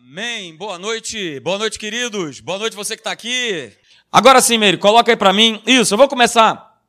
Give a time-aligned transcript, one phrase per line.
[0.00, 0.54] Amém.
[0.56, 1.40] Boa noite.
[1.40, 2.38] Boa noite, queridos.
[2.38, 3.72] Boa noite você que está aqui.
[4.12, 5.60] Agora sim, Meire, coloca aí para mim.
[5.66, 6.80] Isso, eu vou começar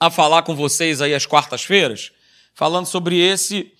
[0.00, 2.12] a falar com vocês aí às quartas-feiras,
[2.54, 3.72] falando sobre esse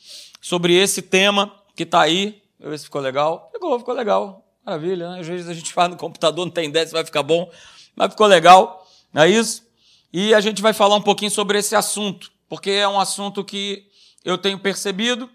[0.43, 2.43] sobre esse tema que está aí.
[2.61, 3.49] Eu ver se ficou legal.
[3.51, 4.47] Ficou, ficou legal.
[4.65, 5.21] Maravilha, né?
[5.21, 7.51] Às vezes a gente faz no computador, não tem ideia se vai ficar bom,
[7.97, 8.87] mas ficou legal.
[9.13, 9.67] Não é isso?
[10.13, 13.87] E a gente vai falar um pouquinho sobre esse assunto, porque é um assunto que
[14.23, 15.31] eu tenho percebido,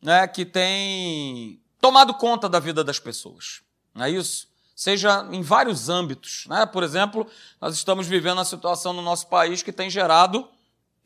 [0.00, 3.60] né, que tem tomado conta da vida das pessoas.
[3.94, 4.48] Não é isso?
[4.74, 6.44] Seja em vários âmbitos.
[6.46, 6.64] Né?
[6.66, 7.26] Por exemplo,
[7.60, 10.48] nós estamos vivendo uma situação no nosso país que tem gerado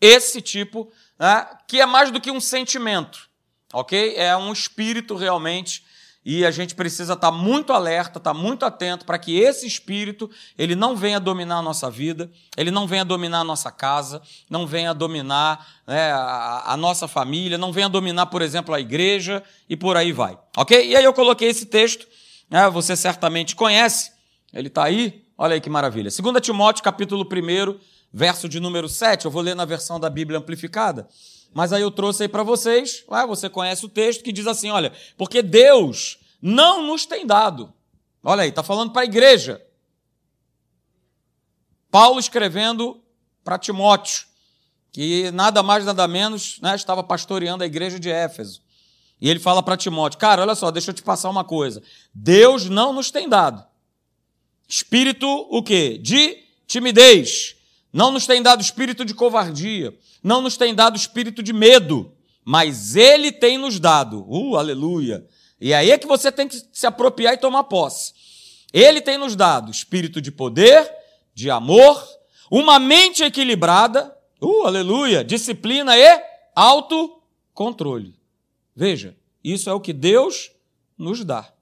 [0.01, 3.31] esse tipo, né, que é mais do que um sentimento,
[3.73, 4.17] ok?
[4.17, 5.85] É um espírito realmente
[6.25, 10.77] e a gente precisa estar muito alerta, estar muito atento para que esse espírito ele
[10.77, 14.95] não venha dominar a nossa vida, ele não venha dominar a nossa casa, não venha
[14.95, 19.97] dominar né, a, a, nossa família, não venha dominar, por exemplo, a igreja e por
[19.97, 20.39] aí vai.
[20.57, 20.91] Ok?
[20.91, 22.07] E aí eu coloquei esse texto,
[22.49, 24.13] né, você certamente conhece,
[24.53, 26.11] ele está aí, olha aí que maravilha.
[26.11, 27.79] 2 Timóteo, capítulo 1,
[28.13, 31.09] verso de número 7, eu vou ler na versão da Bíblia amplificada.
[31.55, 34.71] Mas aí eu trouxe aí para vocês, ah, você conhece o texto que diz assim:
[34.71, 37.73] olha, porque Deus não nos tem dado.
[38.23, 39.65] Olha aí, está falando para a igreja.
[41.91, 43.03] Paulo escrevendo
[43.45, 44.27] para Timóteo,
[44.91, 48.63] que nada mais, nada menos, né, estava pastoreando a igreja de Éfeso.
[49.21, 51.83] E ele fala para Timóteo: Cara, olha só, deixa eu te passar uma coisa.
[52.15, 53.65] Deus não nos tem dado.
[54.67, 55.99] Espírito o quê?
[55.99, 57.57] De timidez.
[57.93, 62.95] Não nos tem dado espírito de covardia não nos tem dado espírito de medo, mas
[62.95, 64.25] Ele tem nos dado.
[64.29, 65.27] Uh, aleluia!
[65.61, 68.13] E aí é que você tem que se apropriar e tomar posse.
[68.73, 70.91] Ele tem nos dado espírito de poder,
[71.35, 72.03] de amor,
[72.51, 76.23] uma mente equilibrada, uh, aleluia, disciplina e
[76.55, 78.15] autocontrole.
[78.75, 80.51] Veja, isso é o que Deus
[80.97, 81.53] nos dá.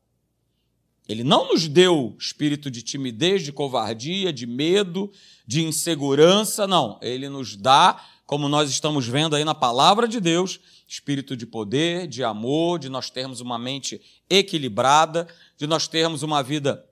[1.11, 5.11] Ele não nos deu espírito de timidez, de covardia, de medo,
[5.44, 7.00] de insegurança, não.
[7.02, 12.07] Ele nos dá como nós estamos vendo aí na palavra de Deus, espírito de poder,
[12.07, 15.27] de amor, de nós termos uma mente equilibrada,
[15.58, 16.84] de nós termos uma vida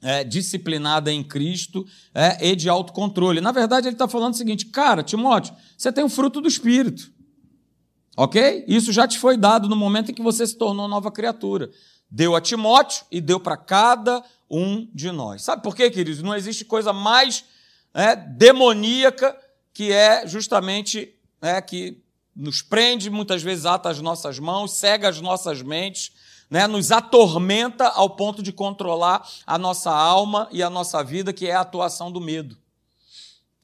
[0.00, 3.42] é, disciplinada em Cristo é, e de autocontrole.
[3.42, 7.12] Na verdade, ele está falando o seguinte, cara, Timóteo, você tem o fruto do Espírito.
[8.16, 8.64] Ok?
[8.66, 11.70] Isso já te foi dado no momento em que você se tornou nova criatura.
[12.10, 15.42] Deu a Timóteo e deu para cada um de nós.
[15.42, 16.22] Sabe por quê, queridos?
[16.22, 17.44] Não existe coisa mais
[17.94, 19.36] é, demoníaca
[19.72, 22.02] que é justamente né, que
[22.34, 26.12] nos prende, muitas vezes ata as nossas mãos, cega as nossas mentes,
[26.48, 31.46] né, nos atormenta ao ponto de controlar a nossa alma e a nossa vida, que
[31.46, 32.58] é a atuação do medo.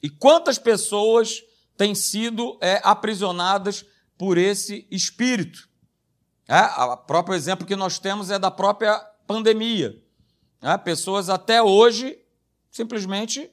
[0.01, 1.43] E quantas pessoas
[1.75, 3.85] têm sido é, aprisionadas
[4.17, 5.67] por esse espírito?
[6.47, 10.01] É, o próprio exemplo que nós temos é da própria pandemia.
[10.61, 12.17] É, pessoas até hoje
[12.71, 13.51] simplesmente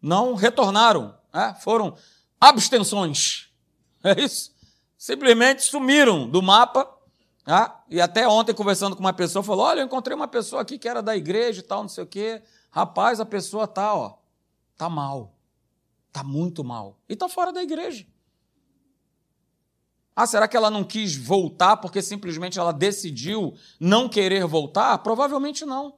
[0.00, 1.56] não retornaram né?
[1.60, 1.96] foram
[2.40, 3.50] abstenções.
[4.02, 4.54] É isso?
[4.98, 6.86] Simplesmente sumiram do mapa.
[7.88, 10.86] E até ontem, conversando com uma pessoa, falou: Olha, eu encontrei uma pessoa aqui que
[10.86, 12.42] era da igreja e tal, não sei o quê.
[12.70, 14.18] Rapaz, a pessoa tá, ó,
[14.76, 15.34] tá mal.
[16.12, 16.98] Tá muito mal.
[17.08, 18.06] E tá fora da igreja.
[20.16, 24.98] Ah, será que ela não quis voltar porque simplesmente ela decidiu não querer voltar?
[24.98, 25.94] Provavelmente não.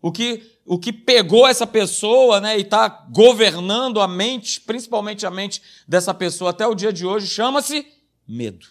[0.00, 5.30] O que, o que pegou essa pessoa né, e está governando a mente, principalmente a
[5.30, 7.84] mente dessa pessoa até o dia de hoje, chama-se
[8.26, 8.66] medo.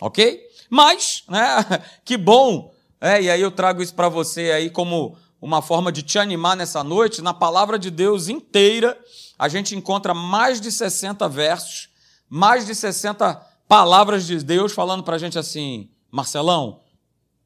[0.00, 0.40] Ok?
[0.70, 1.64] Mas, né,
[2.04, 6.02] que bom, é, e aí eu trago isso para você aí como uma forma de
[6.02, 7.20] te animar nessa noite.
[7.20, 8.98] Na palavra de Deus inteira,
[9.38, 11.90] a gente encontra mais de 60 versos,
[12.28, 16.80] mais de 60 palavras de Deus falando para a gente assim: Marcelão,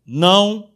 [0.04, 0.70] não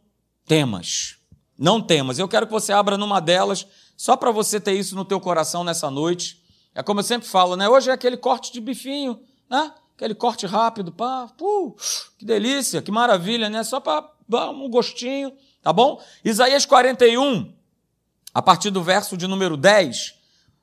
[0.45, 1.17] temas.
[1.57, 2.19] Não temas.
[2.19, 5.63] Eu quero que você abra numa delas, só para você ter isso no teu coração
[5.63, 6.43] nessa noite.
[6.73, 7.69] É como eu sempre falo, né?
[7.69, 9.19] Hoje é aquele corte de bifinho,
[9.49, 9.71] né?
[9.95, 11.73] Aquele corte rápido, pá, puh,
[12.17, 13.63] que delícia, que maravilha, né?
[13.63, 16.01] Só para dar um gostinho, tá bom?
[16.23, 17.53] Isaías 41,
[18.33, 20.15] a partir do verso de número 10.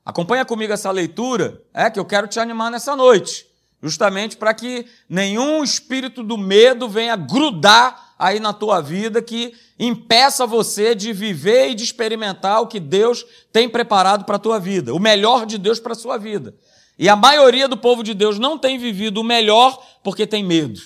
[0.05, 3.47] Acompanha comigo essa leitura, é que eu quero te animar nessa noite,
[3.83, 10.47] justamente para que nenhum espírito do medo venha grudar aí na tua vida que impeça
[10.47, 14.93] você de viver e de experimentar o que Deus tem preparado para a tua vida,
[14.93, 16.55] o melhor de Deus para a sua vida.
[16.97, 20.79] E a maioria do povo de Deus não tem vivido o melhor porque tem medo,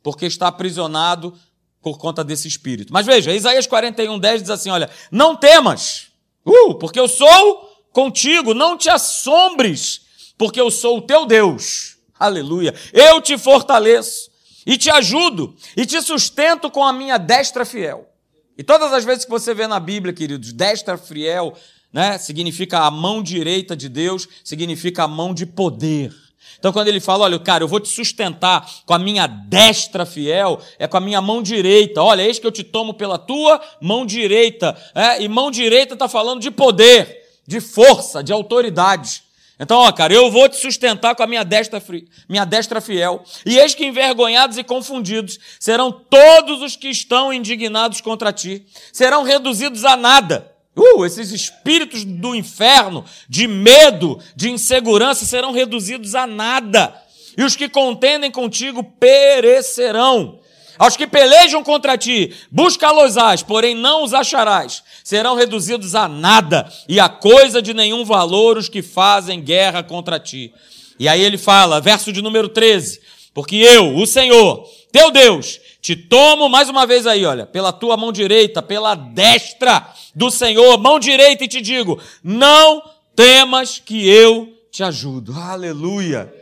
[0.00, 1.34] porque está aprisionado
[1.82, 2.92] por conta desse espírito.
[2.92, 6.12] Mas veja, Isaías 41, 10 diz assim: olha, não temas,
[6.44, 10.02] uh, porque eu sou contigo, não te assombres,
[10.36, 11.97] porque eu sou o teu Deus.
[12.18, 12.74] Aleluia.
[12.92, 14.30] Eu te fortaleço
[14.66, 18.06] e te ajudo, e te sustento com a minha destra fiel.
[18.56, 21.54] E todas as vezes que você vê na Bíblia, queridos, destra fiel,
[21.92, 26.12] né, significa a mão direita de Deus, significa a mão de poder.
[26.58, 30.60] Então, quando ele fala, olha, cara, eu vou te sustentar com a minha destra fiel,
[30.78, 32.02] é com a minha mão direita.
[32.02, 34.76] Olha, eis que eu te tomo pela tua mão direita.
[34.92, 39.22] É, e mão direita está falando de poder, de força, de autoridade.
[39.60, 41.82] Então, ó, cara, eu vou te sustentar com a minha destra,
[42.28, 43.24] minha destra fiel.
[43.44, 48.64] E eis que envergonhados e confundidos serão todos os que estão indignados contra ti.
[48.92, 50.52] Serão reduzidos a nada.
[50.76, 56.94] Uh, esses espíritos do inferno, de medo, de insegurança, serão reduzidos a nada.
[57.36, 60.38] E os que contendem contigo perecerão.
[60.78, 64.82] Aos que pelejam contra ti, busca-los-ás, porém não os acharás.
[65.02, 70.20] Serão reduzidos a nada e a coisa de nenhum valor os que fazem guerra contra
[70.20, 70.52] ti.
[70.98, 73.00] E aí ele fala, verso de número 13:
[73.34, 77.96] Porque eu, o Senhor, teu Deus, te tomo mais uma vez aí, olha, pela tua
[77.96, 82.82] mão direita, pela destra do Senhor, mão direita, e te digo: não
[83.16, 85.32] temas que eu te ajudo.
[85.32, 86.32] Aleluia.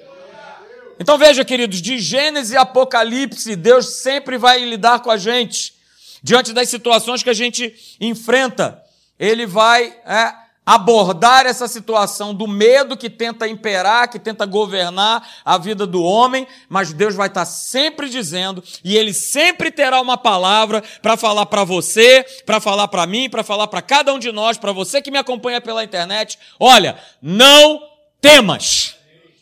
[0.99, 5.75] Então veja, queridos, de Gênesis e Apocalipse, Deus sempre vai lidar com a gente.
[6.23, 8.83] Diante das situações que a gente enfrenta,
[9.19, 10.35] Ele vai é,
[10.65, 16.49] abordar essa situação do medo que tenta imperar, que tenta governar a vida do homem,
[16.69, 21.63] mas Deus vai estar sempre dizendo, e Ele sempre terá uma palavra para falar para
[21.63, 25.11] você, para falar para mim, para falar para cada um de nós, para você que
[25.11, 27.81] me acompanha pela internet: olha, não
[28.21, 28.96] temas.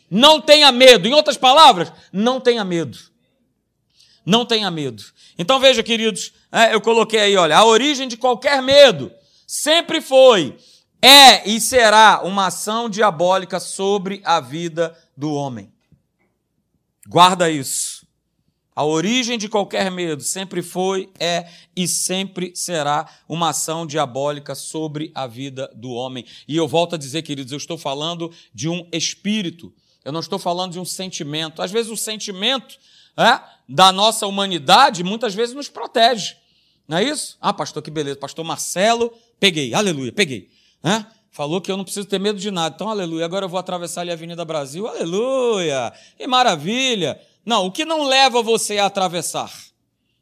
[0.09, 1.07] Não tenha medo.
[1.07, 2.97] Em outras palavras, não tenha medo.
[4.25, 5.03] Não tenha medo.
[5.37, 9.11] Então veja, queridos, é, eu coloquei aí, olha, a origem de qualquer medo
[9.45, 10.57] sempre foi,
[11.01, 15.71] é e será uma ação diabólica sobre a vida do homem.
[17.07, 18.05] Guarda isso.
[18.75, 25.11] A origem de qualquer medo sempre foi, é e sempre será uma ação diabólica sobre
[25.15, 26.25] a vida do homem.
[26.45, 29.73] E eu volto a dizer, queridos, eu estou falando de um espírito
[30.05, 31.63] eu não estou falando de um sentimento.
[31.63, 32.77] Às vezes o sentimento
[33.17, 36.35] é, da nossa humanidade muitas vezes nos protege.
[36.87, 37.35] Não é isso?
[37.41, 38.17] Ah, pastor, que beleza.
[38.17, 40.49] Pastor Marcelo, peguei, aleluia, peguei.
[40.83, 41.03] É?
[41.31, 42.75] Falou que eu não preciso ter medo de nada.
[42.75, 43.25] Então, aleluia.
[43.25, 45.91] Agora eu vou atravessar ali a Avenida Brasil, aleluia.
[46.15, 47.19] Que maravilha.
[47.43, 49.51] Não, o que não leva você a atravessar?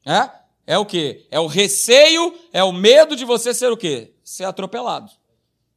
[0.06, 0.30] É?
[0.66, 1.28] É o quê?
[1.30, 4.14] É o receio, é o medo de você ser o quê?
[4.24, 5.12] Ser atropelado.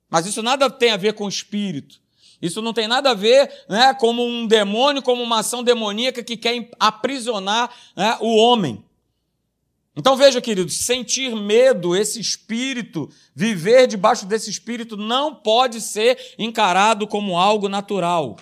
[0.08, 2.00] Mas isso nada tem a ver com o espírito.
[2.40, 6.36] Isso não tem nada a ver né, como um demônio, como uma ação demoníaca que
[6.36, 8.84] quer aprisionar né, o homem.
[9.96, 17.06] Então veja, queridos, sentir medo, esse espírito, viver debaixo desse espírito, não pode ser encarado
[17.06, 18.36] como algo natural.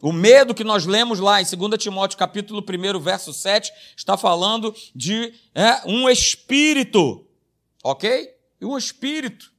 [0.00, 4.74] O medo que nós lemos lá em 2 Timóteo capítulo 1, verso 7, está falando
[4.94, 7.24] de é, um espírito,
[7.84, 8.34] ok?
[8.62, 9.52] Um espírito.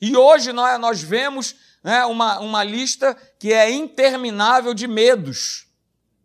[0.00, 5.66] E hoje nós, nós vemos né, uma, uma lista que é interminável de medos,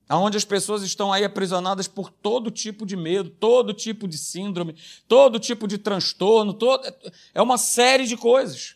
[0.10, 4.76] onde as pessoas estão aí aprisionadas por todo tipo de medo, todo tipo de síndrome,
[5.08, 6.86] todo tipo de transtorno, todo,
[7.34, 8.76] é uma série de coisas.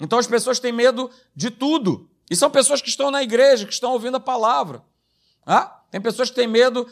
[0.00, 2.08] Então as pessoas têm medo de tudo.
[2.30, 4.82] E são pessoas que estão na igreja, que estão ouvindo a palavra.
[5.90, 6.88] Tem pessoas que têm medo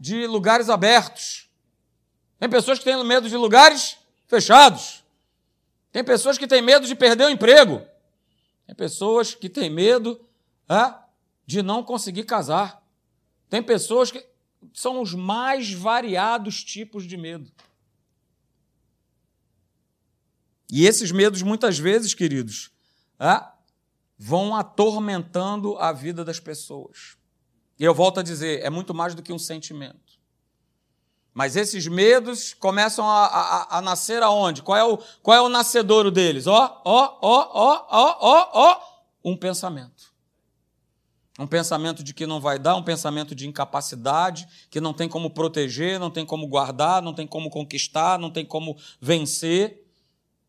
[0.00, 1.48] de lugares abertos.
[2.38, 3.96] Tem pessoas que têm medo de lugares
[4.26, 5.04] fechados.
[5.92, 7.82] Tem pessoas que têm medo de perder o emprego.
[8.66, 10.20] Tem pessoas que têm medo
[10.68, 10.94] é,
[11.46, 12.82] de não conseguir casar.
[13.48, 14.26] Tem pessoas que
[14.72, 17.52] são os mais variados tipos de medo.
[20.70, 22.72] E esses medos, muitas vezes, queridos,
[23.20, 23.46] é,
[24.18, 27.16] vão atormentando a vida das pessoas.
[27.78, 30.03] E eu volto a dizer, é muito mais do que um sentimento.
[31.34, 34.62] Mas esses medos começam a, a, a, nascer aonde?
[34.62, 36.46] Qual é, o, qual é o nascedouro deles?
[36.46, 38.80] Ó, ó, ó, ó, ó, ó, ó,
[39.24, 40.14] um pensamento.
[41.36, 45.28] Um pensamento de que não vai dar, um pensamento de incapacidade, que não tem como
[45.30, 49.84] proteger, não tem como guardar, não tem como conquistar, não tem como vencer.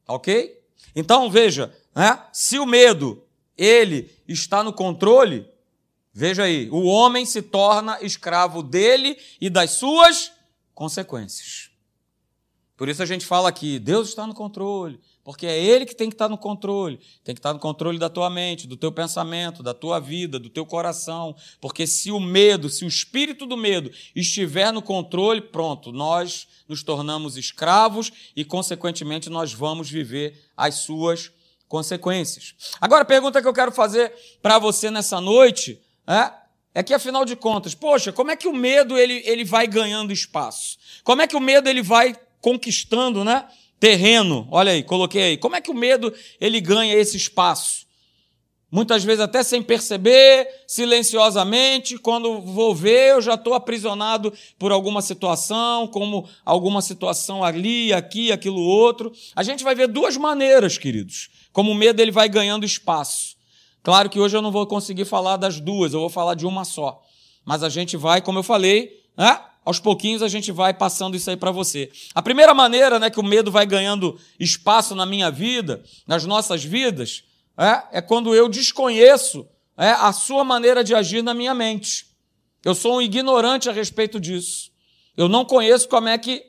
[0.08, 0.62] Ok?
[0.96, 2.22] Então, veja, né?
[2.32, 3.24] se o medo,
[3.58, 5.50] ele está no controle,
[6.14, 10.35] veja aí, o homem se torna escravo dele e das suas
[10.76, 11.72] consequências.
[12.78, 16.10] Por isso a gente fala aqui, Deus está no controle, porque é Ele que tem
[16.10, 17.00] que estar no controle.
[17.24, 20.50] Tem que estar no controle da tua mente, do teu pensamento, da tua vida, do
[20.50, 21.36] teu coração.
[21.62, 26.84] Porque se o medo, se o espírito do medo estiver no controle, pronto, nós nos
[26.84, 31.32] tornamos escravos e, consequentemente, nós vamos viver as suas
[31.68, 32.54] consequências.
[32.80, 36.45] Agora, a pergunta que eu quero fazer para você nessa noite é
[36.76, 40.12] é que afinal de contas, poxa, como é que o medo ele, ele vai ganhando
[40.12, 40.78] espaço?
[41.06, 43.46] Como é que o medo ele vai conquistando, né?
[43.80, 44.46] Terreno.
[44.52, 45.38] Olha aí, coloquei aí.
[45.38, 47.86] Como é que o medo ele ganha esse espaço?
[48.70, 55.02] Muitas vezes até sem perceber, silenciosamente, quando vou ver, eu já estou aprisionado por alguma
[55.02, 59.14] situação, como alguma situação ali, aqui, aquilo outro.
[59.34, 63.35] A gente vai ver duas maneiras, queridos, como o medo ele vai ganhando espaço.
[63.86, 66.66] Claro que hoje eu não vou conseguir falar das duas, eu vou falar de uma
[66.66, 67.04] só.
[67.46, 69.40] Mas a gente vai, como eu falei, né?
[69.64, 71.92] aos pouquinhos a gente vai passando isso aí para você.
[72.16, 76.64] A primeira maneira né, que o medo vai ganhando espaço na minha vida, nas nossas
[76.64, 77.26] vidas,
[77.56, 82.08] é, é quando eu desconheço é, a sua maneira de agir na minha mente.
[82.64, 84.72] Eu sou um ignorante a respeito disso.
[85.16, 86.44] Eu não conheço como é que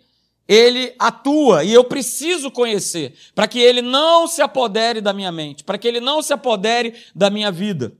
[0.48, 5.64] ele atua e eu preciso conhecer para que ele não se apodere da minha mente,
[5.64, 7.92] para que ele não se apodere da minha vida.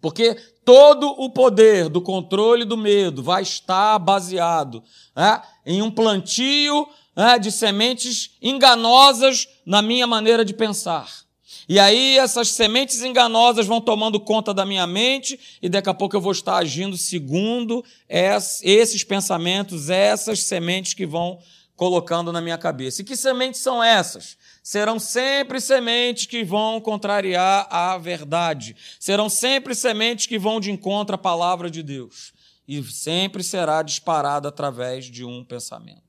[0.00, 4.82] Porque todo o poder do controle do medo vai estar baseado
[5.16, 11.23] né, em um plantio né, de sementes enganosas na minha maneira de pensar.
[11.68, 16.14] E aí essas sementes enganosas vão tomando conta da minha mente e daqui a pouco
[16.14, 21.38] eu vou estar agindo segundo esses pensamentos, essas sementes que vão
[21.76, 23.00] colocando na minha cabeça.
[23.00, 24.36] E que sementes são essas?
[24.62, 28.76] Serão sempre sementes que vão contrariar a verdade.
[29.00, 32.32] Serão sempre sementes que vão de encontro à palavra de Deus.
[32.66, 36.02] E sempre será disparada através de um pensamento.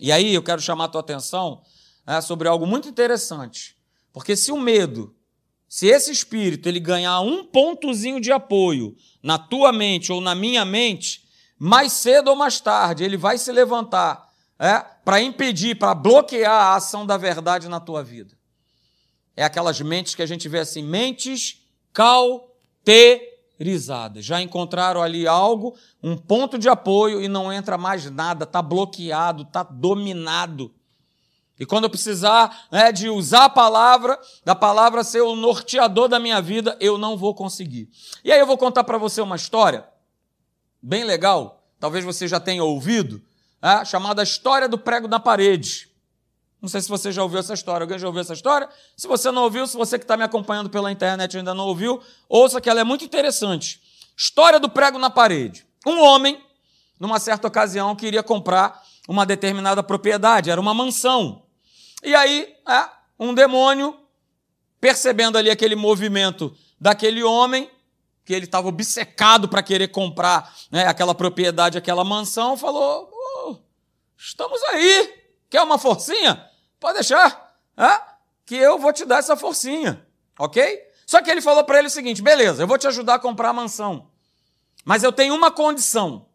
[0.00, 1.62] E aí eu quero chamar a tua atenção
[2.06, 3.71] né, sobre algo muito interessante.
[4.12, 5.14] Porque se o medo,
[5.68, 10.64] se esse espírito ele ganhar um pontozinho de apoio na tua mente ou na minha
[10.64, 11.24] mente,
[11.58, 16.76] mais cedo ou mais tarde ele vai se levantar é, para impedir, para bloquear a
[16.76, 18.36] ação da verdade na tua vida.
[19.36, 21.60] É aquelas mentes que a gente vê assim, mentes
[21.92, 24.24] cauterizadas.
[24.24, 29.42] Já encontraram ali algo, um ponto de apoio e não entra mais nada, está bloqueado,
[29.42, 30.74] está dominado.
[31.62, 36.18] E quando eu precisar né, de usar a palavra, da palavra ser o norteador da
[36.18, 37.88] minha vida, eu não vou conseguir.
[38.24, 39.84] E aí eu vou contar para você uma história
[40.82, 43.22] bem legal, talvez você já tenha ouvido,
[43.62, 45.88] é, chamada História do Prego na Parede.
[46.60, 47.84] Não sei se você já ouviu essa história.
[47.84, 48.68] Alguém já ouviu essa história?
[48.96, 52.02] Se você não ouviu, se você que está me acompanhando pela internet ainda não ouviu,
[52.28, 53.80] ouça que ela é muito interessante.
[54.16, 55.64] História do prego na parede.
[55.86, 56.44] Um homem,
[56.98, 61.41] numa certa ocasião, queria comprar uma determinada propriedade, era uma mansão.
[62.02, 63.98] E aí, é, um demônio,
[64.80, 67.70] percebendo ali aquele movimento daquele homem,
[68.24, 73.10] que ele estava obcecado para querer comprar né, aquela propriedade, aquela mansão, falou:
[74.16, 75.22] Estamos aí.
[75.50, 76.48] Quer uma forcinha?
[76.78, 77.56] Pode deixar.
[77.76, 78.00] É?
[78.46, 80.06] Que eu vou te dar essa forcinha.
[80.38, 80.80] Ok?
[81.04, 83.50] Só que ele falou para ele o seguinte: beleza, eu vou te ajudar a comprar
[83.50, 84.08] a mansão.
[84.84, 86.26] Mas eu tenho uma condição.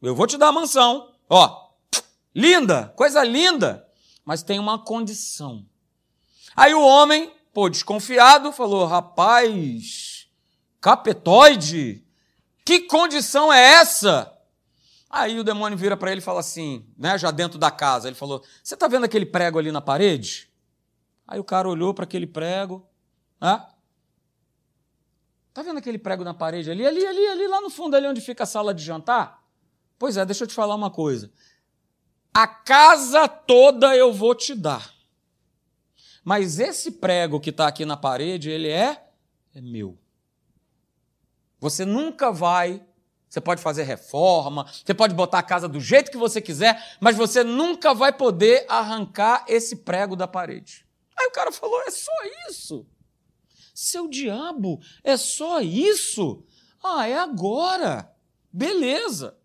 [0.00, 1.12] Eu vou te dar a mansão.
[1.28, 1.70] Ó,
[2.34, 3.83] linda, coisa linda.
[4.24, 5.66] Mas tem uma condição.
[6.56, 10.28] Aí o homem, pô, desconfiado, falou: rapaz,
[10.80, 12.04] capetoide,
[12.64, 14.30] que condição é essa?
[15.10, 18.16] Aí o demônio vira para ele e fala assim, né, já dentro da casa, ele
[18.16, 20.50] falou: Você está vendo aquele prego ali na parede?
[21.26, 22.86] Aí o cara olhou para aquele prego,
[23.40, 23.64] né?
[25.52, 28.20] Tá vendo aquele prego na parede ali, ali, ali, ali, lá no fundo, ali onde
[28.20, 29.40] fica a sala de jantar?
[29.96, 31.30] Pois é, deixa eu te falar uma coisa.
[32.34, 34.92] A casa toda eu vou te dar.
[36.24, 39.08] Mas esse prego que está aqui na parede, ele é,
[39.54, 39.96] é meu.
[41.60, 42.84] Você nunca vai
[43.34, 47.16] você pode fazer reforma, você pode botar a casa do jeito que você quiser, mas
[47.16, 50.86] você nunca vai poder arrancar esse prego da parede.
[51.18, 52.12] Aí o cara falou: é só
[52.48, 52.86] isso.
[53.74, 56.44] Seu diabo, é só isso?
[56.80, 58.08] Ah, é agora.
[58.52, 59.36] Beleza.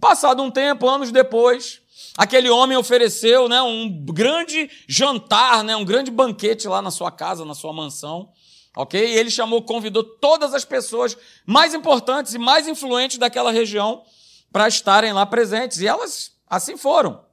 [0.00, 1.82] Passado um tempo, anos depois,
[2.16, 7.44] aquele homem ofereceu né, um grande jantar, né, um grande banquete lá na sua casa,
[7.44, 8.30] na sua mansão.
[8.76, 9.00] Ok?
[9.00, 14.04] E ele chamou, convidou todas as pessoas mais importantes e mais influentes daquela região
[14.52, 15.80] para estarem lá presentes.
[15.80, 17.24] E elas assim foram.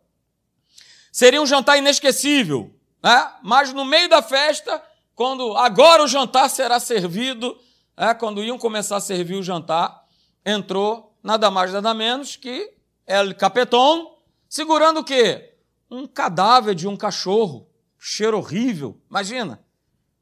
[1.12, 2.74] Seria um jantar inesquecível,
[3.04, 3.32] né?
[3.44, 4.82] mas no meio da festa,
[5.14, 7.58] quando agora o jantar será servido,
[7.96, 8.14] né?
[8.14, 10.04] quando iam começar a servir o jantar,
[10.46, 12.74] entrou nada mais nada menos que
[13.06, 14.13] El Capeton,
[14.54, 15.56] segurando o quê?
[15.90, 17.68] Um cadáver de um cachorro,
[17.98, 19.66] cheiro horrível, imagina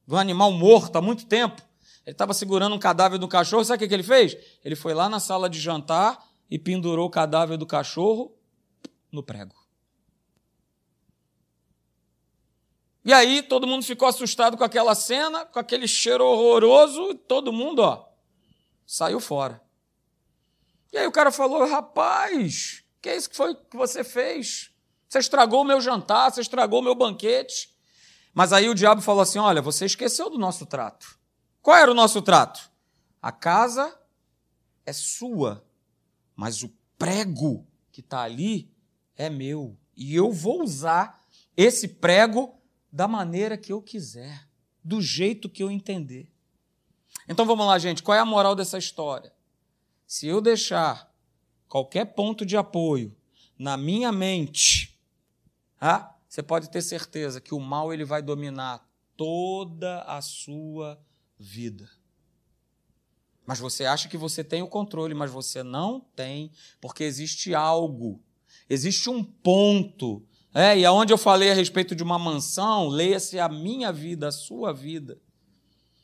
[0.07, 1.61] do animal morto há muito tempo.
[2.05, 3.65] Ele estava segurando um cadáver do cachorro.
[3.65, 4.37] Sabe o que ele fez?
[4.63, 8.33] Ele foi lá na sala de jantar e pendurou o cadáver do cachorro
[9.11, 9.55] no prego.
[13.03, 17.51] E aí todo mundo ficou assustado com aquela cena, com aquele cheiro horroroso, e todo
[17.51, 18.05] mundo, ó,
[18.85, 19.61] saiu fora.
[20.93, 24.71] E aí o cara falou: rapaz, que é isso que foi que você fez?
[25.09, 27.75] Você estragou o meu jantar, você estragou o meu banquete.
[28.33, 31.19] Mas aí o diabo falou assim: Olha, você esqueceu do nosso trato.
[31.61, 32.71] Qual era o nosso trato?
[33.21, 33.99] A casa
[34.85, 35.65] é sua,
[36.35, 38.71] mas o prego que está ali
[39.17, 39.77] é meu.
[39.95, 41.19] E eu vou usar
[41.57, 42.57] esse prego
[42.91, 44.47] da maneira que eu quiser,
[44.83, 46.31] do jeito que eu entender.
[47.27, 49.33] Então vamos lá, gente, qual é a moral dessa história?
[50.07, 51.10] Se eu deixar
[51.71, 53.15] qualquer ponto de apoio
[53.57, 54.99] na minha mente,
[55.79, 58.85] ah, você pode ter certeza que o mal ele vai dominar
[59.15, 61.01] toda a sua
[61.39, 61.89] vida.
[63.45, 66.51] Mas você acha que você tem o controle, mas você não tem,
[66.81, 68.21] porque existe algo,
[68.69, 70.27] existe um ponto.
[70.53, 74.31] É, e aonde eu falei a respeito de uma mansão, leia-se a minha vida, a
[74.31, 75.17] sua vida.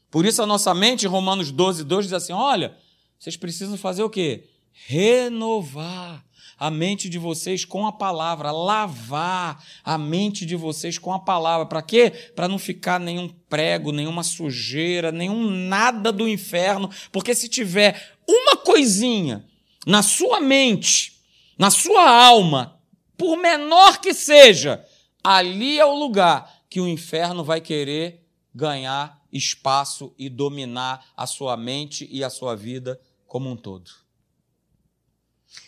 [0.10, 2.78] Por isso a nossa mente, em Romanos 12, 2, diz assim: olha,
[3.20, 4.50] vocês precisam fazer o quê?
[4.86, 6.24] Renovar
[6.58, 11.66] a mente de vocês com a palavra, lavar a mente de vocês com a palavra.
[11.68, 12.10] Para quê?
[12.36, 18.58] Para não ficar nenhum prego, nenhuma sujeira, nenhum nada do inferno, porque se tiver uma
[18.58, 19.46] coisinha
[19.86, 21.22] na sua mente,
[21.58, 22.80] na sua alma,
[23.18, 24.84] por menor que seja,
[25.24, 31.56] ali é o lugar que o inferno vai querer ganhar espaço e dominar a sua
[31.56, 34.07] mente e a sua vida como um todo.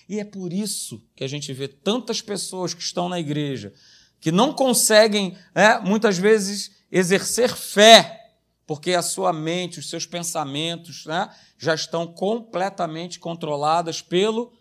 [0.07, 3.73] E é por isso que a gente vê tantas pessoas que estão na igreja
[4.19, 8.33] que não conseguem, é, muitas vezes, exercer fé,
[8.67, 14.53] porque a sua mente, os seus pensamentos né, já estão completamente controladas pelo,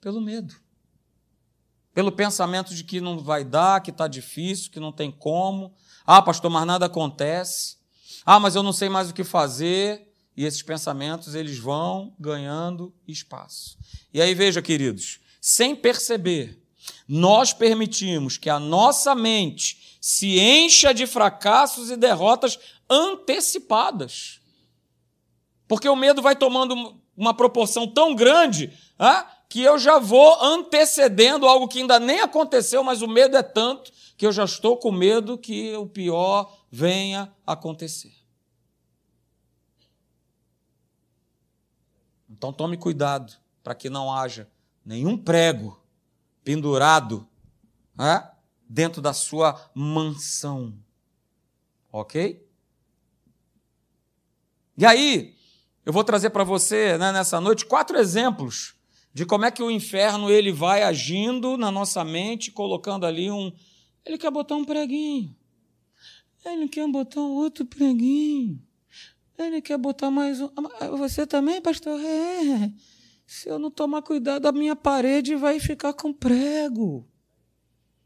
[0.00, 0.54] pelo medo.
[1.94, 5.72] Pelo pensamento de que não vai dar, que está difícil, que não tem como.
[6.04, 7.76] Ah, pastor, mas nada acontece.
[8.26, 10.03] Ah, mas eu não sei mais o que fazer.
[10.36, 13.78] E esses pensamentos, eles vão ganhando espaço.
[14.12, 16.60] E aí veja, queridos, sem perceber,
[17.06, 22.58] nós permitimos que a nossa mente se encha de fracassos e derrotas
[22.90, 24.40] antecipadas.
[25.68, 31.46] Porque o medo vai tomando uma proporção tão grande ah, que eu já vou antecedendo
[31.46, 34.90] algo que ainda nem aconteceu, mas o medo é tanto que eu já estou com
[34.90, 38.13] medo que o pior venha acontecer.
[42.36, 44.48] Então tome cuidado para que não haja
[44.84, 45.80] nenhum prego
[46.42, 47.26] pendurado
[47.96, 48.28] né,
[48.68, 50.74] dentro da sua mansão.
[51.90, 52.44] Ok?
[54.76, 55.36] E aí,
[55.86, 58.74] eu vou trazer para você né, nessa noite quatro exemplos
[59.12, 63.52] de como é que o inferno ele vai agindo na nossa mente, colocando ali um.
[64.04, 65.34] Ele quer botar um preguinho.
[66.44, 68.60] Ele quer botar outro preguinho.
[69.36, 70.48] Ele quer botar mais um.
[70.80, 72.00] Ah, você também, pastor?
[72.00, 72.70] É.
[73.26, 77.08] Se eu não tomar cuidado, a minha parede vai ficar com prego.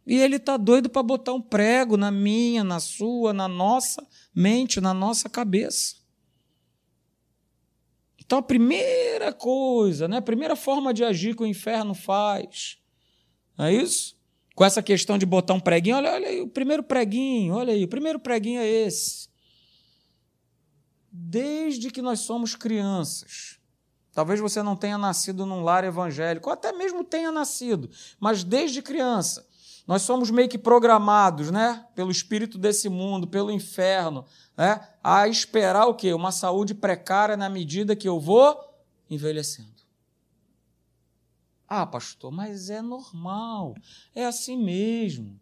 [0.07, 4.81] E ele está doido para botar um prego na minha, na sua, na nossa mente,
[4.81, 5.97] na nossa cabeça.
[8.19, 12.79] Então, a primeira coisa, né, a primeira forma de agir que o inferno faz,
[13.59, 14.17] é isso?
[14.55, 17.85] Com essa questão de botar um preguinho, olha, olha aí, o primeiro preguinho, olha aí,
[17.85, 19.28] o primeiro preguinho é esse
[21.11, 23.59] desde que nós somos crianças.
[24.13, 28.83] Talvez você não tenha nascido num lar evangélico, ou até mesmo tenha nascido, mas desde
[28.83, 29.47] criança.
[29.87, 34.25] Nós somos meio que programados, né, pelo espírito desse mundo, pelo inferno,
[34.57, 36.13] né, a esperar o quê?
[36.13, 38.59] Uma saúde precária na medida que eu vou
[39.09, 39.79] envelhecendo.
[41.67, 43.75] Ah, pastor, mas é normal,
[44.15, 45.41] é assim mesmo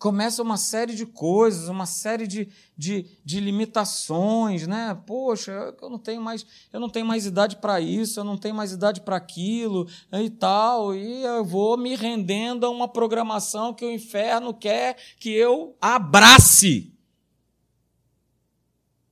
[0.00, 4.98] começa uma série de coisas, uma série de, de, de limitações, né?
[5.06, 8.54] Poxa, eu não tenho mais, eu não tenho mais idade para isso, eu não tenho
[8.54, 13.84] mais idade para aquilo e tal, e eu vou me rendendo a uma programação que
[13.84, 16.96] o inferno quer que eu abrace.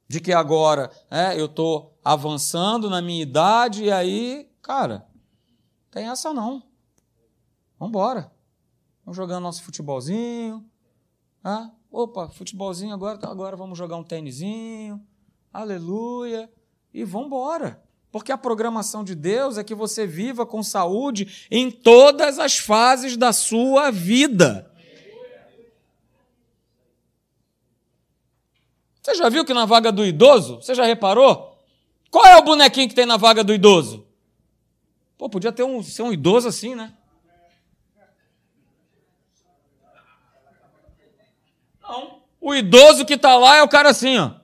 [0.09, 5.07] De que agora é, eu estou avançando na minha idade e aí, cara,
[5.90, 6.62] tem essa não.
[7.79, 8.33] Vamos embora.
[9.05, 10.66] Vamos jogando nosso futebolzinho,
[11.49, 15.01] ah, opa, futebolzinho agora, agora vamos jogar um tênisinho.
[15.51, 16.51] Aleluia.
[16.93, 17.83] E vamos embora.
[18.13, 23.17] Porque a programação de Deus é que você viva com saúde em todas as fases
[23.17, 24.71] da sua vida.
[29.03, 31.57] Você já viu que na vaga do idoso, você já reparou?
[32.11, 34.07] Qual é o bonequinho que tem na vaga do idoso?
[35.17, 36.93] Pô, podia ter um, ser um idoso assim, né?
[42.49, 44.35] O idoso que está lá é o cara assim, ó.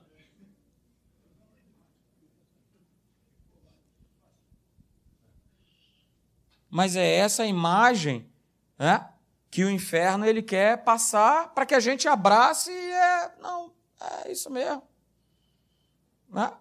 [6.69, 8.29] Mas é essa imagem
[8.77, 9.09] né?
[9.49, 14.31] que o inferno ele quer passar para que a gente abrace e é, não, é
[14.31, 14.83] isso mesmo.
[16.29, 16.53] Né?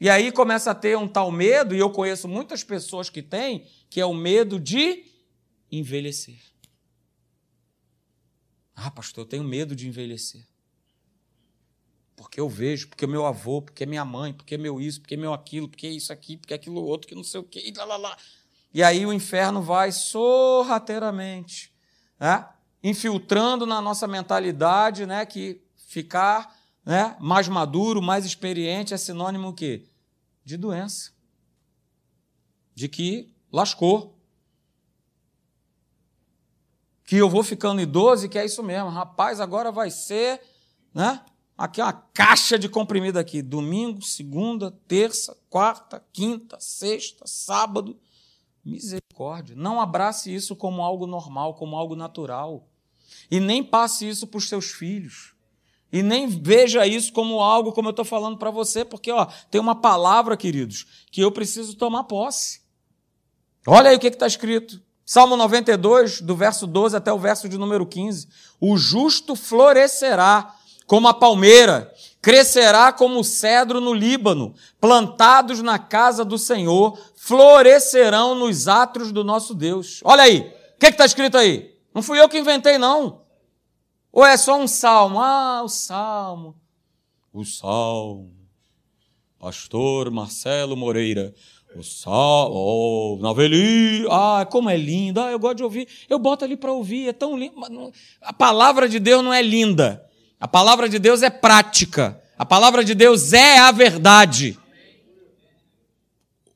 [0.00, 3.64] E aí começa a ter um tal medo, e eu conheço muitas pessoas que têm,
[3.88, 5.04] que é o medo de
[5.70, 6.40] envelhecer.
[8.74, 10.49] Ah, pastor, eu tenho medo de envelhecer.
[12.20, 15.66] Porque eu vejo, porque meu avô, porque minha mãe, porque meu isso, porque meu aquilo,
[15.66, 18.16] porque isso aqui, porque aquilo outro, que não sei o quê, e lá, lá, lá.
[18.74, 21.72] E aí o inferno vai sorrateiramente,
[22.18, 22.46] né?
[22.82, 25.24] infiltrando na nossa mentalidade, né?
[25.24, 26.54] que ficar
[26.84, 27.16] né?
[27.18, 29.86] mais maduro, mais experiente é sinônimo o quê?
[30.44, 31.12] De doença.
[32.74, 34.14] De que lascou.
[37.02, 38.90] Que eu vou ficando idoso e que é isso mesmo.
[38.90, 40.38] Rapaz, agora vai ser,
[40.92, 41.24] né?
[41.60, 43.42] Aqui uma caixa de comprimido aqui.
[43.42, 48.00] Domingo, segunda, terça, quarta, quinta, sexta, sábado.
[48.64, 49.54] Misericórdia.
[49.54, 52.66] Não abrace isso como algo normal, como algo natural.
[53.30, 55.34] E nem passe isso para os seus filhos.
[55.92, 59.60] E nem veja isso como algo, como eu estou falando para você, porque ó, tem
[59.60, 62.62] uma palavra, queridos, que eu preciso tomar posse.
[63.66, 64.80] Olha aí o que está escrito.
[65.04, 68.28] Salmo 92, do verso 12 até o verso de número 15.
[68.58, 70.56] O justo florescerá
[70.90, 78.34] como a palmeira, crescerá como o cedro no Líbano, plantados na casa do Senhor, florescerão
[78.34, 80.00] nos átrios do nosso Deus.
[80.02, 81.76] Olha aí, o que está escrito aí?
[81.94, 83.22] Não fui eu que inventei, não.
[84.10, 85.20] Ou é só um salmo?
[85.20, 86.56] Ah, o salmo.
[87.32, 88.32] O salmo.
[89.38, 91.32] Pastor Marcelo Moreira.
[91.76, 92.52] O salmo.
[92.52, 94.08] Oh, Naveli.
[94.10, 95.20] Ah, como é lindo.
[95.20, 95.86] Ah, eu gosto de ouvir.
[96.08, 97.10] Eu boto ali para ouvir.
[97.10, 97.54] É tão lindo.
[98.20, 100.09] A palavra de Deus não é linda.
[100.40, 102.20] A palavra de Deus é prática.
[102.38, 104.58] A palavra de Deus é a verdade.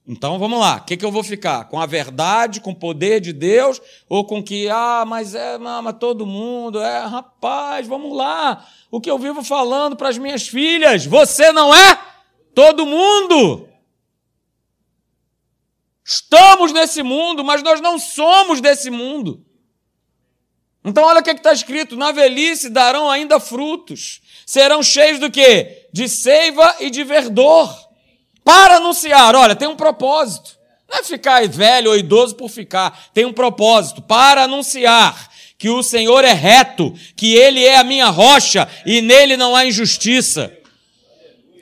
[0.07, 1.64] Então vamos lá, o que, que eu vou ficar?
[1.64, 5.81] Com a verdade, com o poder de Deus, ou com que, ah, mas é, não,
[5.81, 8.66] mas todo mundo, é, rapaz, vamos lá.
[8.90, 11.99] O que eu vivo falando para as minhas filhas, você não é
[12.55, 13.66] todo mundo.
[16.05, 19.42] Estamos nesse mundo, mas nós não somos desse mundo.
[20.85, 25.87] Então, olha o que está escrito: na velhice darão ainda frutos, serão cheios do quê?
[25.92, 27.85] De seiva e de verdor
[28.44, 29.35] para anunciar.
[29.35, 30.59] Olha, tem um propósito.
[30.88, 33.11] Não é ficar velho ou idoso por ficar.
[33.14, 34.03] Tem um propósito.
[34.03, 39.37] Para anunciar que o Senhor é reto, que Ele é a minha rocha e nele
[39.37, 40.53] não há injustiça.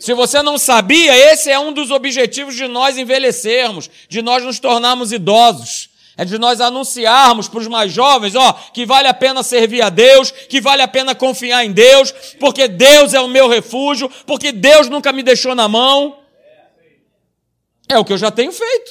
[0.00, 4.58] Se você não sabia, esse é um dos objetivos de nós envelhecermos, de nós nos
[4.58, 5.90] tornarmos idosos.
[6.16, 9.88] É de nós anunciarmos para os mais jovens, ó, que vale a pena servir a
[9.88, 14.52] Deus, que vale a pena confiar em Deus, porque Deus é o meu refúgio, porque
[14.52, 16.18] Deus nunca me deixou na mão.
[17.88, 18.90] É o que eu já tenho feito.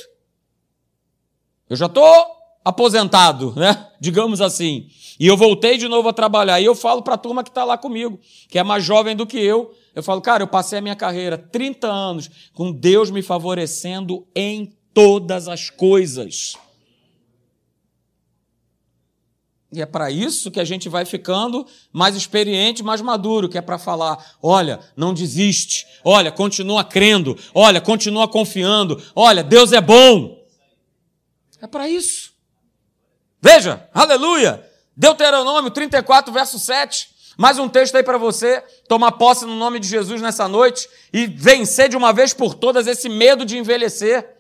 [1.70, 2.28] Eu já estou
[2.66, 3.88] aposentado, né?
[4.00, 4.90] Digamos assim.
[5.20, 6.60] E eu voltei de novo a trabalhar.
[6.60, 9.28] E eu falo para a turma que está lá comigo, que é mais jovem do
[9.28, 9.74] que eu.
[9.94, 14.74] Eu falo, cara, eu passei a minha carreira 30 anos com Deus me favorecendo em
[14.94, 16.58] todas as coisas.
[19.74, 23.62] E é para isso que a gente vai ficando mais experiente, mais maduro, que é
[23.62, 30.38] para falar: olha, não desiste, olha, continua crendo, olha, continua confiando, olha, Deus é bom.
[31.62, 32.34] É para isso.
[33.42, 34.68] Veja, aleluia!
[34.96, 37.10] Deuteronômio 34, verso 7.
[37.38, 41.28] Mais um texto aí para você tomar posse no nome de Jesus nessa noite e
[41.28, 44.36] vencer de uma vez por todas esse medo de envelhecer.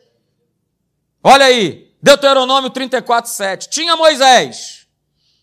[1.24, 3.70] Olha aí, Deuteronômio 34, 7.
[3.70, 4.81] Tinha Moisés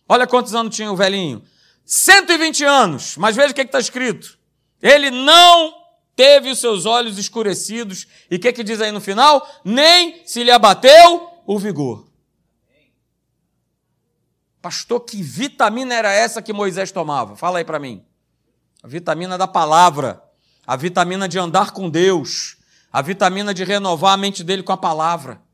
[0.08, 1.42] Olha quantos anos tinha o velhinho.
[1.84, 3.16] 120 anos.
[3.18, 4.38] Mas veja o que está escrito.
[4.80, 5.74] Ele não
[6.16, 8.06] teve os seus olhos escurecidos.
[8.30, 9.46] E o que, que diz aí no final?
[9.62, 12.08] Nem se lhe abateu o vigor.
[14.62, 17.36] Pastor, que vitamina era essa que Moisés tomava?
[17.36, 18.04] Fala aí para mim.
[18.82, 20.22] A vitamina da palavra.
[20.66, 22.56] A vitamina de andar com Deus.
[22.90, 25.47] A vitamina de renovar a mente dele com a palavra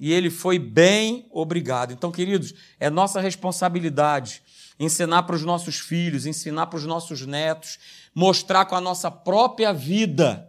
[0.00, 1.92] e ele foi bem obrigado.
[1.92, 4.42] Então, queridos, é nossa responsabilidade
[4.78, 7.78] ensinar para os nossos filhos, ensinar para os nossos netos,
[8.14, 10.48] mostrar com a nossa própria vida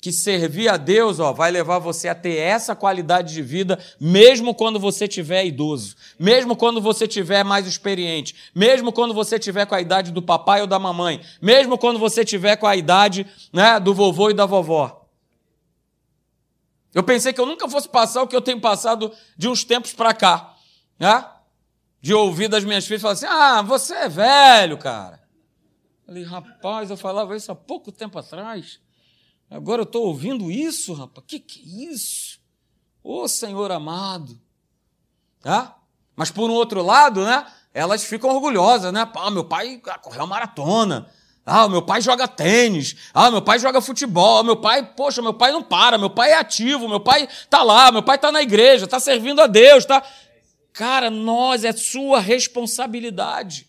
[0.00, 4.54] que servir a Deus ó, vai levar você a ter essa qualidade de vida, mesmo
[4.54, 9.74] quando você tiver idoso, mesmo quando você tiver mais experiente, mesmo quando você tiver com
[9.74, 13.80] a idade do papai ou da mamãe, mesmo quando você tiver com a idade né,
[13.80, 15.05] do vovô e da vovó.
[16.96, 19.92] Eu pensei que eu nunca fosse passar o que eu tenho passado de uns tempos
[19.92, 20.56] para cá.
[20.98, 21.28] Né?
[22.00, 25.22] De ouvir das minhas filhas falar assim: ah, você é velho, cara.
[26.00, 28.80] Eu falei, rapaz, eu falava isso há pouco tempo atrás.
[29.50, 31.26] Agora eu estou ouvindo isso, rapaz.
[31.28, 32.40] Que que é isso?
[33.04, 34.40] Ô Senhor amado.
[35.42, 35.76] Tá?
[36.16, 37.46] Mas por um outro lado, né?
[37.74, 39.06] Elas ficam orgulhosas, né?
[39.14, 41.10] Ah, meu pai correu maratona.
[41.48, 42.96] Ah, meu pai joga tênis.
[43.14, 44.42] Ah, meu pai joga futebol.
[44.42, 45.96] Meu pai, poxa, meu pai não para.
[45.96, 46.88] Meu pai é ativo.
[46.88, 47.92] Meu pai tá lá.
[47.92, 48.88] Meu pai tá na igreja.
[48.88, 49.84] Tá servindo a Deus.
[49.84, 50.02] Tá.
[50.72, 53.68] Cara, nós é sua responsabilidade.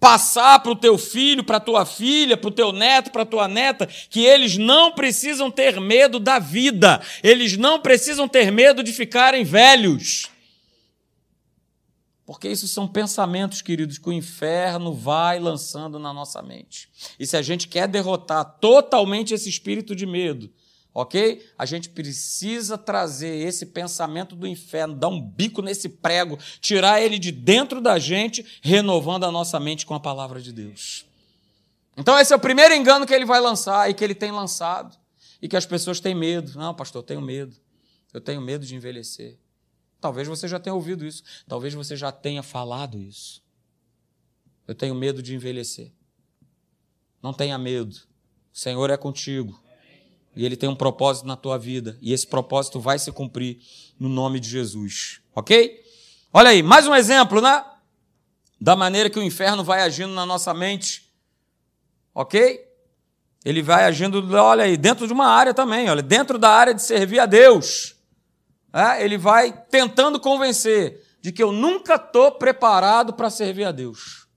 [0.00, 3.86] Passar para o teu filho, para tua filha, para o teu neto, para tua neta,
[4.10, 9.42] que eles não precisam ter medo da vida, eles não precisam ter medo de ficarem
[9.42, 10.30] velhos.
[12.26, 16.88] Porque isso são pensamentos, queridos, que o inferno vai lançando na nossa mente.
[17.20, 20.52] E se a gente quer derrotar totalmente esse espírito de medo,
[20.92, 21.40] ok?
[21.56, 27.16] A gente precisa trazer esse pensamento do inferno, dar um bico nesse prego, tirar ele
[27.16, 31.06] de dentro da gente, renovando a nossa mente com a palavra de Deus.
[31.96, 34.96] Então, esse é o primeiro engano que ele vai lançar e que ele tem lançado.
[35.40, 36.58] E que as pessoas têm medo.
[36.58, 37.56] Não, pastor, eu tenho medo.
[38.12, 39.38] Eu tenho medo de envelhecer.
[40.06, 41.20] Talvez você já tenha ouvido isso.
[41.48, 43.42] Talvez você já tenha falado isso.
[44.64, 45.90] Eu tenho medo de envelhecer.
[47.20, 47.92] Não tenha medo.
[48.54, 49.60] O Senhor é contigo.
[50.36, 51.98] E Ele tem um propósito na tua vida.
[52.00, 53.58] E esse propósito vai se cumprir
[53.98, 55.20] no nome de Jesus.
[55.34, 55.84] Ok?
[56.32, 57.64] Olha aí, mais um exemplo, né?
[58.60, 61.10] Da maneira que o inferno vai agindo na nossa mente.
[62.14, 62.64] Ok?
[63.44, 66.82] Ele vai agindo, olha aí, dentro de uma área também, olha, dentro da área de
[66.82, 67.95] servir a Deus
[68.76, 74.28] é, ele vai tentando convencer de que eu nunca estou preparado para servir a Deus.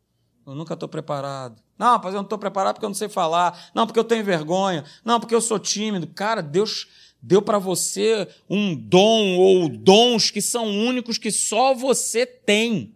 [0.47, 1.61] Eu nunca estou preparado.
[1.77, 3.69] Não, mas eu não estou preparado porque eu não sei falar.
[3.75, 4.85] Não, porque eu tenho vergonha.
[5.03, 6.07] Não, porque eu sou tímido.
[6.07, 6.87] Cara, Deus
[7.21, 12.95] deu para você um dom ou dons que são únicos que só você tem.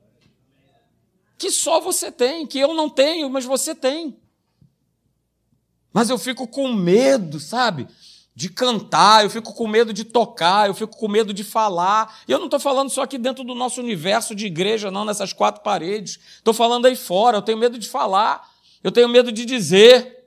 [1.38, 4.17] Que só você tem, que eu não tenho, mas você tem.
[5.91, 7.86] Mas eu fico com medo, sabe?
[8.36, 12.19] De cantar, eu fico com medo de tocar, eu fico com medo de falar.
[12.28, 15.32] E eu não estou falando só aqui dentro do nosso universo de igreja, não, nessas
[15.32, 16.19] quatro paredes.
[16.38, 18.50] Estou falando aí fora, eu tenho medo de falar,
[18.84, 20.26] eu tenho medo de dizer,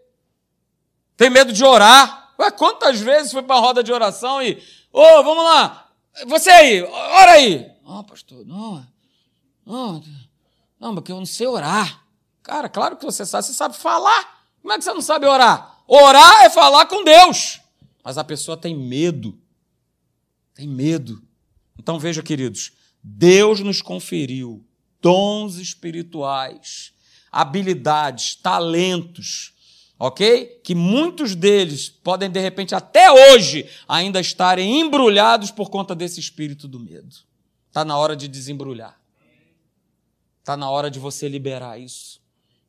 [1.16, 2.34] tenho medo de orar.
[2.38, 5.88] Ué, quantas vezes foi para a roda de oração e, ô, oh, vamos lá,
[6.26, 7.70] você aí, ora aí.
[7.84, 8.86] Não, pastor, não,
[9.64, 10.02] não,
[10.78, 12.02] não, porque eu não sei orar.
[12.42, 14.36] Cara, claro que você sabe, você sabe falar.
[14.62, 15.80] Como é que você não sabe orar?
[15.88, 17.60] Orar é falar com Deus.
[18.06, 19.36] Mas a pessoa tem medo.
[20.54, 21.20] Tem medo.
[21.76, 22.70] Então veja, queridos,
[23.02, 24.64] Deus nos conferiu
[25.02, 26.92] dons espirituais,
[27.32, 29.54] habilidades, talentos,
[29.98, 30.60] ok?
[30.62, 36.68] Que muitos deles podem, de repente, até hoje, ainda estarem embrulhados por conta desse espírito
[36.68, 37.12] do medo.
[37.66, 39.00] Está na hora de desembrulhar.
[40.38, 42.20] Está na hora de você liberar isso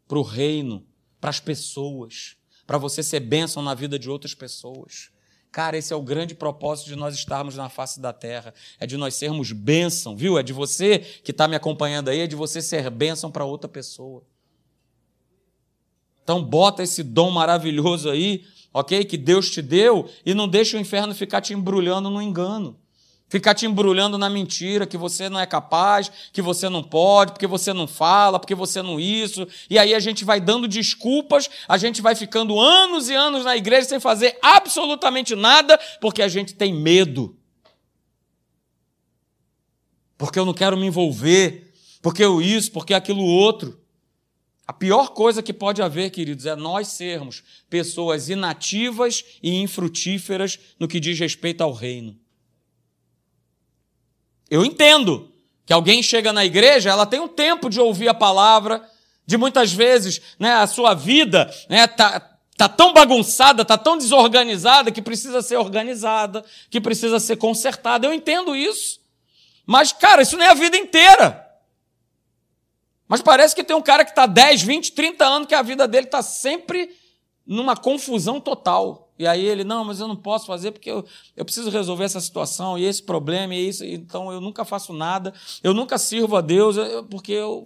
[0.07, 0.83] para o reino,
[1.21, 5.15] para as pessoas, para você ser bênção na vida de outras pessoas.
[5.51, 8.53] Cara, esse é o grande propósito de nós estarmos na face da terra.
[8.79, 10.37] É de nós sermos bênção, viu?
[10.37, 13.67] É de você que está me acompanhando aí, é de você ser bênção para outra
[13.67, 14.23] pessoa.
[16.23, 19.03] Então, bota esse dom maravilhoso aí, ok?
[19.05, 22.77] Que Deus te deu e não deixa o inferno ficar te embrulhando no engano
[23.29, 27.47] ficar te embrulhando na mentira, que você não é capaz, que você não pode, porque
[27.47, 29.47] você não fala, porque você não isso.
[29.69, 33.57] E aí a gente vai dando desculpas, a gente vai ficando anos e anos na
[33.57, 37.37] igreja sem fazer absolutamente nada, porque a gente tem medo.
[40.17, 43.79] Porque eu não quero me envolver, porque eu isso, porque aquilo outro.
[44.65, 50.89] A pior coisa que pode haver, queridos, é nós sermos pessoas inativas e infrutíferas no
[50.89, 52.17] que diz respeito ao reino.
[54.49, 55.31] Eu entendo
[55.65, 58.81] que alguém chega na igreja, ela tem um tempo de ouvir a palavra,
[59.25, 62.19] de muitas vezes né, a sua vida né, tá,
[62.55, 68.07] tá tão bagunçada, tá tão desorganizada que precisa ser organizada, que precisa ser consertada.
[68.07, 69.01] Eu entendo isso.
[69.65, 71.45] Mas, cara, isso não é a vida inteira.
[73.07, 75.87] Mas parece que tem um cara que está 10, 20, 30 anos que a vida
[75.87, 76.89] dele está sempre
[77.45, 79.06] numa confusão total.
[79.19, 82.21] E aí ele, não, mas eu não posso fazer porque eu, eu preciso resolver essa
[82.21, 86.41] situação e esse problema e isso, então eu nunca faço nada, eu nunca sirvo a
[86.41, 86.75] Deus,
[87.09, 87.65] porque eu.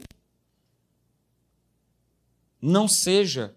[2.61, 3.55] Não seja,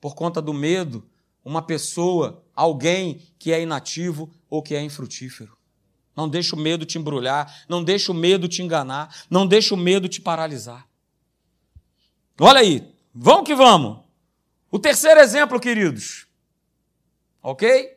[0.00, 1.06] por conta do medo,
[1.44, 5.56] uma pessoa, alguém que é inativo ou que é infrutífero.
[6.16, 9.76] Não deixe o medo te embrulhar, não deixe o medo te enganar, não deixe o
[9.76, 10.88] medo te paralisar.
[12.40, 13.98] Olha aí, vamos que vamos.
[14.70, 16.27] O terceiro exemplo, queridos
[17.42, 17.96] Ok?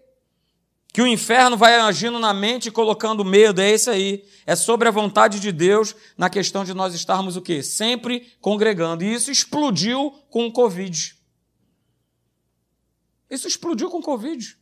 [0.93, 4.27] Que o inferno vai agindo na mente e colocando medo, é esse aí.
[4.45, 7.63] É sobre a vontade de Deus na questão de nós estarmos o quê?
[7.63, 9.03] Sempre congregando.
[9.03, 11.15] E isso explodiu com o Covid.
[13.29, 14.59] Isso explodiu com o Covid.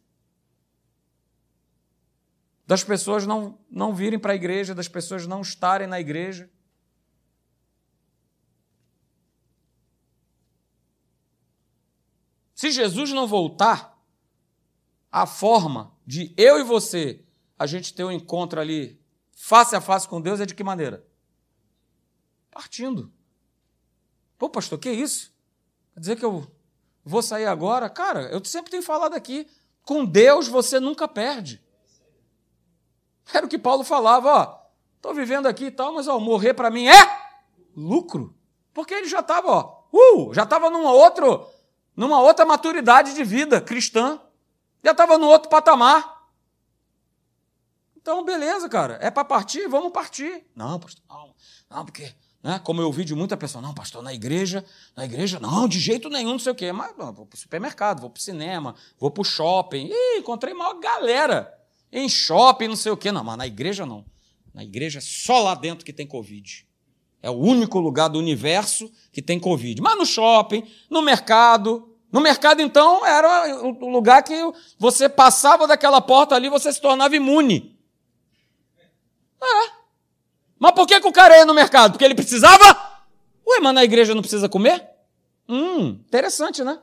[2.69, 6.47] das pessoas não, não virem para a igreja, das pessoas não estarem na igreja.
[12.53, 13.98] Se Jesus não voltar,
[15.11, 17.23] a forma de eu e você
[17.57, 18.99] a gente ter um encontro ali
[19.33, 21.05] face a face com Deus é de que maneira?
[22.51, 23.11] Partindo.
[24.37, 25.33] Pô, pastor, que isso?
[25.93, 26.47] Quer dizer que eu
[27.03, 27.89] vou sair agora?
[27.89, 29.47] Cara, eu sempre tenho falado aqui,
[29.83, 31.61] com Deus você nunca perde.
[33.33, 34.59] Era o que Paulo falava, ó.
[34.95, 37.29] Estou vivendo aqui e tal, mas ó, morrer para mim é
[37.75, 38.35] lucro.
[38.73, 41.47] Porque ele já estava, ó, uh, já estava num outro
[41.95, 44.21] numa outra maturidade de vida cristã.
[44.83, 46.19] Já estava no outro patamar.
[47.95, 48.97] Então, beleza, cara.
[49.01, 49.67] É para partir?
[49.67, 50.45] Vamos partir.
[50.55, 51.35] Não, pastor, não,
[51.69, 54.65] não, porque, né, como eu ouvi de muita pessoa, não, pastor, na igreja,
[54.95, 56.71] na igreja, não, de jeito nenhum, não sei o quê.
[56.71, 59.87] Mas não, vou para supermercado, vou para cinema, vou para shopping.
[59.91, 61.53] Ih, encontrei uma galera
[61.91, 63.11] em shopping, não sei o quê.
[63.11, 64.05] Não, mas na igreja não.
[64.53, 66.65] Na igreja, só lá dentro que tem Covid.
[67.21, 69.81] É o único lugar do universo que tem Covid.
[69.81, 74.35] Mas no shopping, no mercado, no mercado, então, era o lugar que
[74.77, 77.79] você passava daquela porta ali, você se tornava imune.
[79.41, 79.71] É.
[80.57, 81.91] Mas por que, que o cara ia no mercado?
[81.91, 82.65] Porque ele precisava?
[83.47, 84.87] Ué, mas na igreja não precisa comer?
[85.47, 86.79] Hum, interessante, né?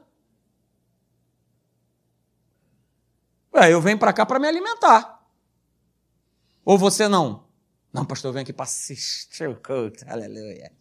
[3.54, 5.22] Ué, eu venho para cá para me alimentar.
[6.64, 7.46] Ou você não?
[7.92, 10.04] Não, pastor, eu venho aqui para assistir o culto.
[10.08, 10.72] Aleluia.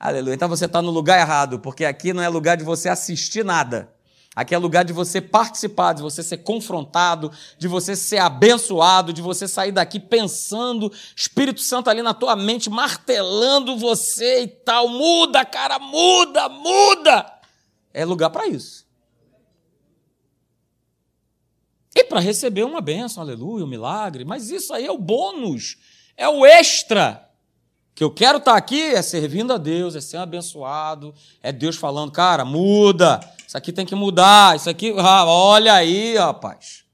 [0.00, 0.34] Aleluia.
[0.34, 3.92] Então você está no lugar errado, porque aqui não é lugar de você assistir nada.
[4.34, 9.20] Aqui é lugar de você participar, de você ser confrontado, de você ser abençoado, de
[9.20, 14.88] você sair daqui pensando, Espírito Santo ali na tua mente, martelando você e tal.
[14.88, 17.40] Muda, cara, muda, muda.
[17.92, 18.86] É lugar para isso.
[21.94, 24.24] E para receber uma bênção, aleluia, um milagre.
[24.24, 25.76] Mas isso aí é o bônus,
[26.16, 27.29] é o extra
[28.00, 32.10] que eu quero estar aqui é servindo a Deus, é ser abençoado, é Deus falando,
[32.10, 36.86] cara, muda, isso aqui tem que mudar, isso aqui, ah, olha aí, rapaz.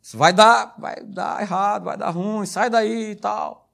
[0.00, 3.68] Isso vai dar, vai dar errado, vai dar ruim, sai daí e tal.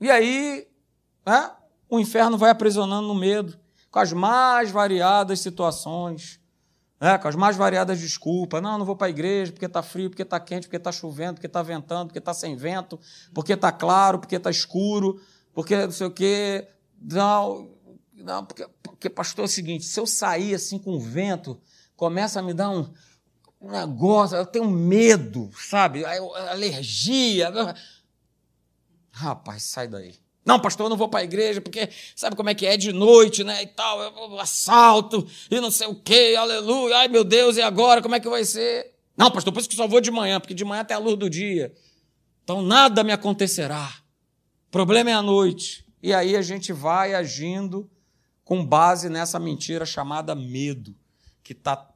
[0.00, 0.68] E aí,
[1.26, 1.50] né,
[1.90, 3.58] o inferno vai aprisionando no medo,
[3.90, 6.38] com as mais variadas situações
[7.04, 8.62] é, com as mais variadas desculpas.
[8.62, 11.34] Não, não vou para a igreja porque está frio, porque está quente, porque está chovendo,
[11.34, 12.98] porque está ventando, porque está sem vento,
[13.34, 15.20] porque está claro, porque está escuro,
[15.52, 16.66] porque não sei o quê.
[17.00, 17.70] Não,
[18.14, 21.60] não porque, porque, pastor, é o seguinte: se eu sair assim com o vento,
[21.94, 22.90] começa a me dar um,
[23.60, 26.04] um negócio, eu tenho medo, sabe?
[26.04, 27.52] Alergia.
[29.10, 30.23] Rapaz, sai daí.
[30.44, 32.92] Não, pastor, eu não vou para a igreja porque sabe como é que é de
[32.92, 33.62] noite, né?
[33.62, 38.02] E tal, eu assalto e não sei o quê, aleluia, ai meu Deus, e agora?
[38.02, 38.92] Como é que vai ser?
[39.16, 41.16] Não, pastor, por isso que só vou de manhã, porque de manhã até a luz
[41.16, 41.72] do dia.
[42.42, 43.90] Então nada me acontecerá.
[44.68, 45.84] O problema é a noite.
[46.02, 47.90] E aí a gente vai agindo
[48.44, 50.94] com base nessa mentira chamada medo,
[51.42, 51.88] que está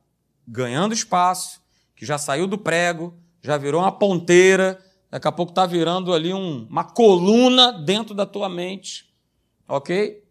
[0.46, 1.60] ganhando espaço,
[1.94, 6.34] que já saiu do prego, já virou uma ponteira Daqui a pouco está virando ali
[6.34, 9.12] um, uma coluna dentro da tua mente,
[9.66, 10.22] ok?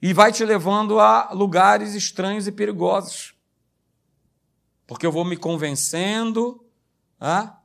[0.00, 3.34] E vai te levando a lugares estranhos e perigosos.
[4.86, 6.64] Porque eu vou me convencendo,
[7.18, 7.58] ah?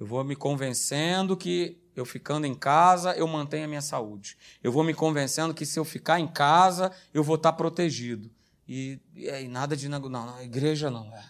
[0.00, 4.36] eu vou me convencendo que eu ficando em casa eu mantenho a minha saúde.
[4.62, 8.30] Eu vou me convencendo que se eu ficar em casa eu vou estar protegido.
[8.66, 9.88] E, e, nada de.
[9.88, 11.12] Não, não, igreja não.
[11.12, 11.24] É.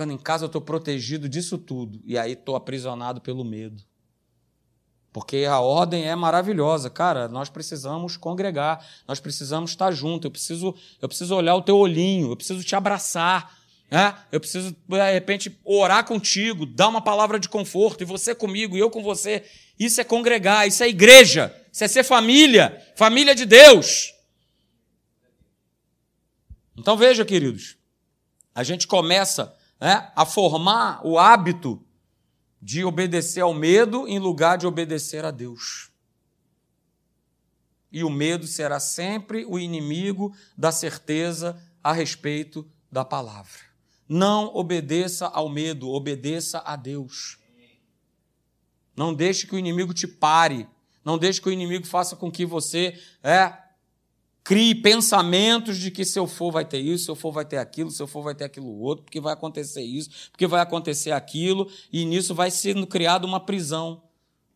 [0.00, 2.00] Ficando em casa, eu estou protegido disso tudo.
[2.06, 3.84] E aí estou aprisionado pelo medo.
[5.12, 6.88] Porque a ordem é maravilhosa.
[6.88, 10.24] Cara, nós precisamos congregar, nós precisamos estar juntos.
[10.24, 13.54] Eu preciso, eu preciso olhar o teu olhinho, eu preciso te abraçar.
[13.90, 14.16] Né?
[14.32, 18.80] Eu preciso, de repente, orar contigo, dar uma palavra de conforto, e você comigo, e
[18.80, 19.44] eu com você.
[19.78, 24.14] Isso é congregar, isso é igreja, isso é ser família, família de Deus.
[26.74, 27.76] Então veja, queridos,
[28.54, 31.82] a gente começa né, a formar o hábito
[32.60, 35.90] de obedecer ao medo em lugar de obedecer a Deus.
[37.90, 43.70] E o medo será sempre o inimigo da certeza a respeito da palavra.
[44.08, 47.38] Não obedeça ao medo, obedeça a Deus.
[48.94, 50.68] Não deixe que o inimigo te pare.
[51.04, 53.56] Não deixe que o inimigo faça com que você é,
[54.50, 57.58] crie pensamentos de que se eu for vai ter isso, se eu for vai ter
[57.58, 61.12] aquilo, se eu for vai ter aquilo outro, porque vai acontecer isso, porque vai acontecer
[61.12, 64.02] aquilo, e nisso vai sendo criada uma prisão.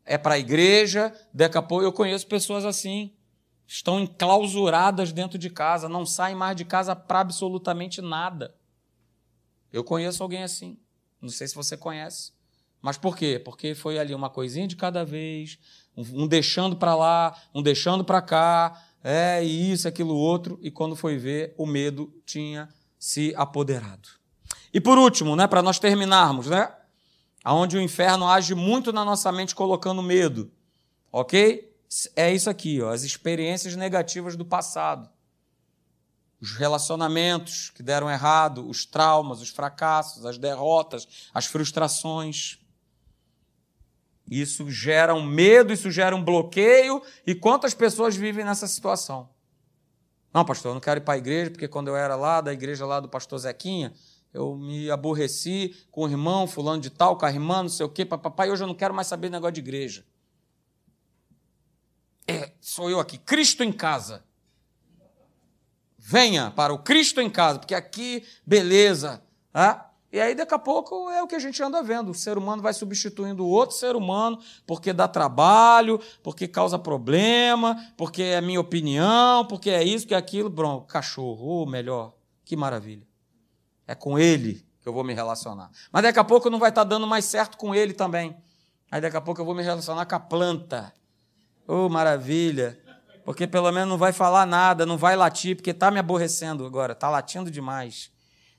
[0.04, 3.12] É para a igreja, daqui a pouco eu conheço pessoas assim,
[3.68, 8.52] estão enclausuradas dentro de casa, não saem mais de casa para absolutamente nada.
[9.72, 10.76] Eu conheço alguém assim.
[11.22, 12.32] Não sei se você conhece.
[12.82, 13.40] Mas por quê?
[13.42, 15.56] Porque foi ali uma coisinha de cada vez,
[15.96, 18.76] um deixando para lá, um deixando para cá,
[19.06, 24.08] é isso, aquilo outro, e quando foi ver, o medo tinha se apoderado.
[24.72, 26.74] E por último, né, para nós terminarmos, né?
[27.44, 30.50] Aonde o inferno age muito na nossa mente colocando medo.
[31.12, 31.70] OK?
[32.16, 35.10] É isso aqui, ó, as experiências negativas do passado.
[36.40, 42.58] Os relacionamentos que deram errado, os traumas, os fracassos, as derrotas, as frustrações.
[44.30, 47.02] Isso gera um medo, isso gera um bloqueio.
[47.26, 49.28] E quantas pessoas vivem nessa situação?
[50.32, 52.52] Não, pastor, eu não quero ir para a igreja, porque quando eu era lá, da
[52.52, 53.92] igreja lá do pastor Zequinha,
[54.32, 57.88] eu me aborreci com o irmão, fulano de tal, com a irmã, não sei o
[57.88, 60.04] quê, papai, hoje eu não quero mais saber negócio de igreja.
[62.26, 64.24] É, sou eu aqui, Cristo em casa.
[65.96, 69.22] Venha para o Cristo em casa, porque aqui, beleza.
[69.52, 69.93] Tá?
[70.14, 72.12] E aí, daqui a pouco, é o que a gente anda vendo.
[72.12, 77.92] O ser humano vai substituindo o outro ser humano porque dá trabalho, porque causa problema,
[77.96, 80.48] porque é minha opinião, porque é isso, que é aquilo.
[80.48, 83.04] Bom, cachorro, ou melhor, que maravilha.
[83.88, 85.68] É com ele que eu vou me relacionar.
[85.90, 88.36] Mas daqui a pouco não vai estar dando mais certo com ele também.
[88.92, 90.94] Aí daqui a pouco eu vou me relacionar com a planta.
[91.66, 92.78] Oh, maravilha.
[93.24, 96.92] Porque pelo menos não vai falar nada, não vai latir, porque está me aborrecendo agora,
[96.92, 98.13] está latindo demais.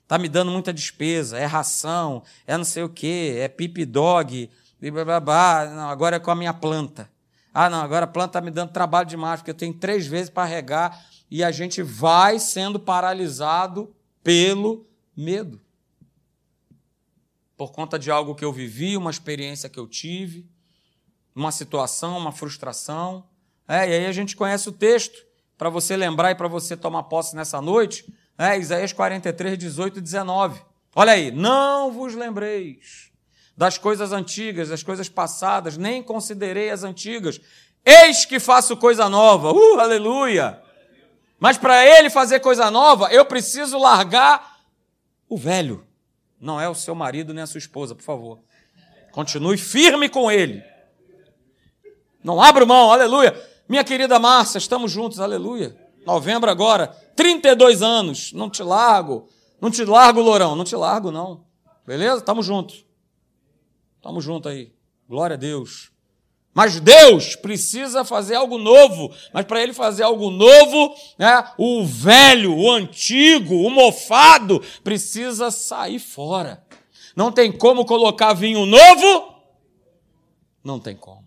[0.06, 4.48] Está me dando muita despesa, é ração, é não sei o quê, é pip dog,
[4.80, 5.66] blá, blá, blá.
[5.66, 7.10] Não, agora é com a minha planta.
[7.52, 10.30] Ah, não, agora a planta está me dando trabalho demais, porque eu tenho três vezes
[10.30, 13.92] para regar e a gente vai sendo paralisado
[14.22, 14.86] pelo
[15.16, 15.60] medo.
[17.56, 20.46] Por conta de algo que eu vivi, uma experiência que eu tive,
[21.34, 23.26] uma situação, uma frustração.
[23.66, 25.26] É, e aí a gente conhece o texto,
[25.58, 28.06] para você lembrar e para você tomar posse nessa noite,
[28.38, 30.60] é, Isaías 43, 18 e 19.
[30.94, 33.10] Olha aí, não vos lembreis
[33.56, 37.40] das coisas antigas, das coisas passadas, nem considerei as antigas.
[37.84, 39.52] Eis que faço coisa nova.
[39.52, 40.60] Uh, aleluia!
[41.38, 44.58] Mas para ele fazer coisa nova, eu preciso largar
[45.28, 45.86] o velho.
[46.40, 48.40] Não é o seu marido nem a sua esposa, por favor.
[49.12, 50.62] Continue firme com ele.
[52.22, 53.34] Não abra mão, aleluia.
[53.68, 55.76] Minha querida Márcia, estamos juntos, aleluia.
[56.06, 56.86] Novembro agora,
[57.16, 59.28] 32 anos, não te largo,
[59.60, 61.44] não te largo, Lourão, não te largo, não.
[61.84, 62.20] Beleza?
[62.20, 62.74] Tamo junto.
[64.00, 64.72] Tamo junto aí.
[65.08, 65.90] Glória a Deus.
[66.54, 69.12] Mas Deus precisa fazer algo novo.
[69.32, 75.98] Mas para ele fazer algo novo, né, o velho, o antigo, o mofado, precisa sair
[75.98, 76.64] fora.
[77.16, 79.34] Não tem como colocar vinho novo?
[80.62, 81.25] Não tem como.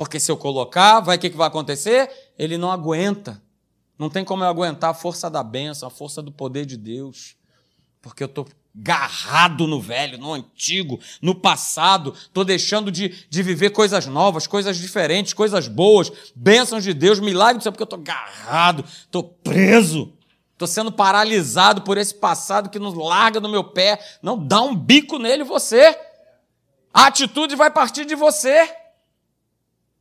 [0.00, 2.10] Porque se eu colocar, vai o que, que vai acontecer?
[2.38, 3.42] Ele não aguenta.
[3.98, 7.36] Não tem como eu aguentar a força da bênção, a força do poder de Deus.
[8.00, 12.14] Porque eu estou garrado no velho, no antigo, no passado.
[12.16, 17.64] Estou deixando de, de viver coisas novas, coisas diferentes, coisas boas, bênçãos de Deus, milagres,
[17.64, 20.14] porque eu estou garrado, estou preso.
[20.54, 24.02] Estou sendo paralisado por esse passado que nos larga no meu pé.
[24.22, 25.94] Não dá um bico nele você.
[26.90, 28.79] A atitude vai partir de você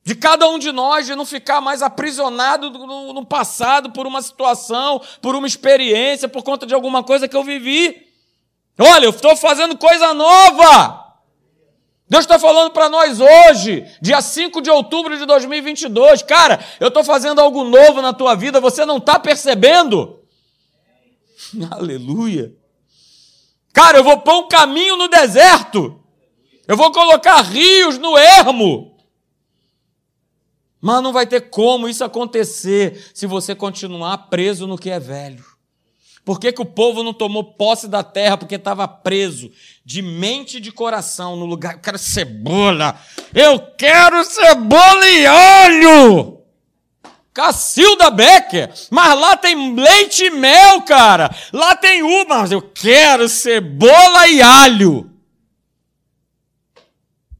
[0.03, 5.01] de cada um de nós de não ficar mais aprisionado no, passado por uma situação,
[5.21, 8.07] por uma experiência, por conta de alguma coisa que eu vivi.
[8.77, 11.05] Olha, eu estou fazendo coisa nova.
[12.07, 16.23] Deus está falando para nós hoje, dia 5 de outubro de 2022.
[16.23, 20.19] Cara, eu estou fazendo algo novo na tua vida, você não está percebendo?
[21.69, 22.51] Aleluia.
[23.71, 26.01] Cara, eu vou pôr um caminho no deserto.
[26.67, 28.88] Eu vou colocar rios no ermo.
[30.81, 35.43] Mas não vai ter como isso acontecer se você continuar preso no que é velho.
[36.23, 38.37] Por que, que o povo não tomou posse da terra?
[38.37, 39.51] Porque estava preso
[39.83, 41.73] de mente e de coração no lugar.
[41.73, 42.99] Eu quero cebola!
[43.33, 46.39] Eu quero cebola e óleo!
[47.33, 48.71] Cacilda Becker!
[48.91, 51.33] Mas lá tem leite e mel, cara!
[51.51, 55.09] Lá tem uva, mas eu quero cebola e alho!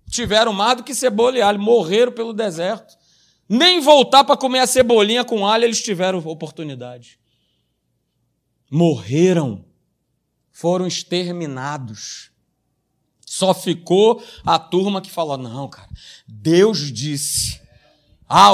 [0.09, 2.98] Tiveram mais do que cebola e alho, morreram pelo deserto.
[3.49, 7.19] Nem voltar para comer a cebolinha com alho eles tiveram oportunidade.
[8.69, 9.65] Morreram,
[10.51, 12.29] foram exterminados.
[13.25, 15.89] Só ficou a turma que falou: não, cara,
[16.27, 17.59] Deus disse.
[18.27, 18.49] Ah,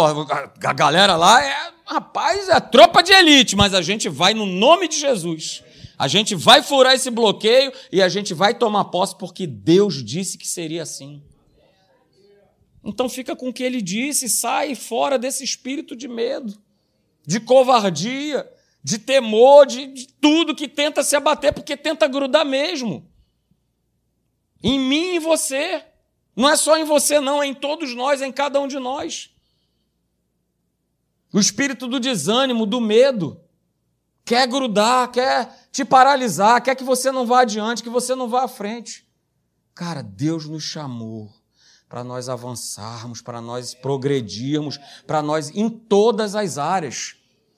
[0.63, 4.87] a galera lá é, rapaz, é tropa de elite, mas a gente vai no nome
[4.87, 5.61] de Jesus.
[5.97, 10.37] A gente vai furar esse bloqueio e a gente vai tomar posse porque Deus disse
[10.37, 11.21] que seria assim.
[12.85, 16.55] Então fica com o que ele disse, sai fora desse espírito de medo,
[17.25, 18.47] de covardia,
[18.83, 23.09] de temor, de, de tudo que tenta se abater, porque tenta grudar mesmo.
[24.61, 25.83] Em mim e em você.
[26.35, 28.77] Não é só em você, não, é em todos nós, é em cada um de
[28.77, 29.31] nós.
[31.33, 33.41] O espírito do desânimo, do medo,
[34.23, 38.43] quer grudar, quer te paralisar, quer que você não vá adiante, que você não vá
[38.43, 39.07] à frente.
[39.73, 41.33] Cara, Deus nos chamou
[41.87, 47.15] para nós avançarmos, para nós progredirmos, para nós em todas as áreas.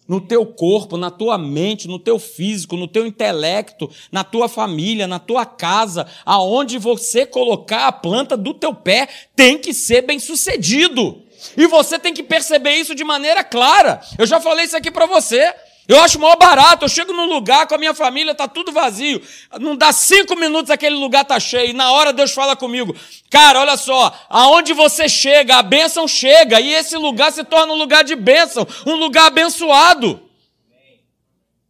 [0.07, 5.05] No teu corpo, na tua mente, no teu físico, no teu intelecto, na tua família,
[5.05, 10.17] na tua casa, aonde você colocar a planta do teu pé, tem que ser bem
[10.17, 11.21] sucedido.
[11.57, 14.01] E você tem que perceber isso de maneira clara.
[14.17, 15.53] Eu já falei isso aqui para você.
[15.87, 16.83] Eu acho maior barato.
[16.85, 19.21] Eu chego num lugar com a minha família, tá tudo vazio.
[19.59, 21.69] Não dá cinco minutos, aquele lugar tá cheio.
[21.69, 22.93] E na hora Deus fala comigo,
[23.29, 26.59] cara, olha só, aonde você chega, a bênção chega.
[26.59, 30.27] E esse lugar se torna um lugar de bênção, um lugar abençoado.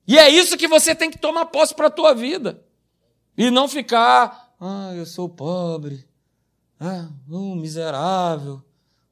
[0.07, 2.63] E é isso que você tem que tomar posse para a tua vida.
[3.38, 6.07] E não ficar, ah, eu sou pobre,
[6.80, 8.63] ah, um miserável,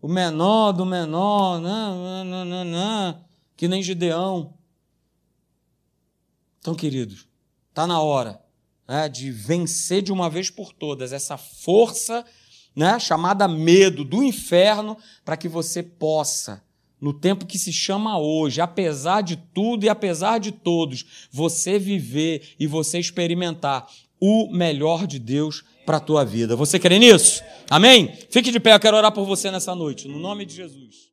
[0.01, 3.25] o menor do menor, não, não, não, não,
[3.55, 4.55] que nem Gideão.
[6.65, 7.27] Então, queridos,
[7.69, 8.41] está na hora
[8.87, 12.25] né, de vencer de uma vez por todas essa força
[12.75, 16.63] né, chamada medo do inferno, para que você possa,
[16.99, 22.55] no tempo que se chama hoje, apesar de tudo e apesar de todos, você viver
[22.59, 23.87] e você experimentar
[24.19, 26.55] o melhor de Deus para a tua vida.
[26.55, 27.43] Você crê nisso?
[27.69, 28.11] Amém?
[28.31, 31.11] Fique de pé, eu quero orar por você nessa noite, no nome de Jesus.